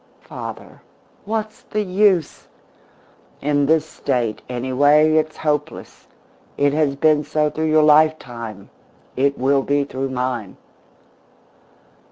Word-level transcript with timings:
Father, 0.21 0.81
what's 1.25 1.61
the 1.61 1.83
use? 1.83 2.47
In 3.39 3.67
this 3.67 3.85
State, 3.85 4.41
anyway, 4.49 5.11
it's 5.13 5.37
hopeless. 5.37 6.07
It 6.57 6.73
has 6.73 6.95
been 6.95 7.23
so 7.23 7.51
through 7.51 7.69
your 7.69 7.83
lifetime; 7.83 8.71
it 9.15 9.37
will 9.37 9.61
be 9.61 9.83
through 9.83 10.09
mine." 10.09 10.57